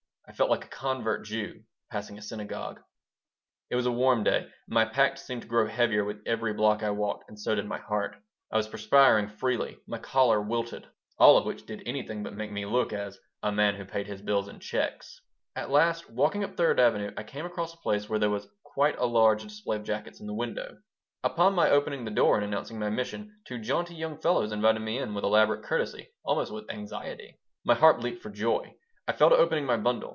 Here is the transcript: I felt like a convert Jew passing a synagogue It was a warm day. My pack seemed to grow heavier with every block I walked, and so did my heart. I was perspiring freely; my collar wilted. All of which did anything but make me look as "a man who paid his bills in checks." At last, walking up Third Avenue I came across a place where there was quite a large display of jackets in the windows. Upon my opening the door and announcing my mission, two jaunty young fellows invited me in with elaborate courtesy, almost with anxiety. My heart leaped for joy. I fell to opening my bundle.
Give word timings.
I 0.27 0.33
felt 0.33 0.49
like 0.49 0.63
a 0.63 0.69
convert 0.69 1.25
Jew 1.25 1.63
passing 1.91 2.17
a 2.17 2.21
synagogue 2.21 2.79
It 3.69 3.75
was 3.75 3.85
a 3.85 3.91
warm 3.91 4.23
day. 4.23 4.47
My 4.65 4.85
pack 4.85 5.17
seemed 5.17 5.41
to 5.41 5.47
grow 5.49 5.67
heavier 5.67 6.05
with 6.05 6.21
every 6.25 6.53
block 6.53 6.83
I 6.83 6.91
walked, 6.91 7.25
and 7.27 7.37
so 7.37 7.53
did 7.53 7.67
my 7.67 7.79
heart. 7.79 8.15
I 8.49 8.55
was 8.55 8.69
perspiring 8.69 9.27
freely; 9.27 9.77
my 9.87 9.97
collar 9.97 10.41
wilted. 10.41 10.87
All 11.19 11.37
of 11.37 11.45
which 11.45 11.65
did 11.65 11.83
anything 11.85 12.23
but 12.23 12.33
make 12.33 12.49
me 12.49 12.65
look 12.65 12.93
as 12.93 13.19
"a 13.43 13.51
man 13.51 13.75
who 13.75 13.83
paid 13.83 14.07
his 14.07 14.21
bills 14.21 14.47
in 14.47 14.61
checks." 14.61 15.19
At 15.53 15.69
last, 15.69 16.09
walking 16.09 16.45
up 16.45 16.55
Third 16.55 16.79
Avenue 16.79 17.11
I 17.17 17.23
came 17.23 17.45
across 17.45 17.73
a 17.73 17.77
place 17.77 18.07
where 18.07 18.17
there 18.19 18.29
was 18.29 18.47
quite 18.63 18.97
a 18.99 19.05
large 19.05 19.43
display 19.43 19.75
of 19.75 19.83
jackets 19.83 20.21
in 20.21 20.27
the 20.27 20.33
windows. 20.33 20.77
Upon 21.25 21.53
my 21.53 21.69
opening 21.69 22.05
the 22.05 22.09
door 22.09 22.35
and 22.37 22.45
announcing 22.45 22.79
my 22.79 22.89
mission, 22.89 23.35
two 23.45 23.59
jaunty 23.59 23.95
young 23.95 24.17
fellows 24.17 24.53
invited 24.53 24.79
me 24.79 24.97
in 24.97 25.13
with 25.13 25.25
elaborate 25.25 25.65
courtesy, 25.65 26.07
almost 26.23 26.53
with 26.53 26.71
anxiety. 26.71 27.37
My 27.65 27.73
heart 27.75 27.99
leaped 27.99 28.23
for 28.23 28.29
joy. 28.29 28.75
I 29.07 29.11
fell 29.13 29.29
to 29.29 29.35
opening 29.35 29.65
my 29.65 29.75
bundle. 29.75 30.09